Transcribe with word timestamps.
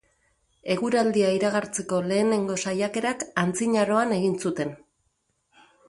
Eguraldia 0.75 1.27
iragartzeko 1.35 2.01
lehenengo 2.07 2.57
saiakerak 2.65 3.29
antzinaroan 3.45 4.17
egin 4.19 4.35
zuten. 4.47 4.77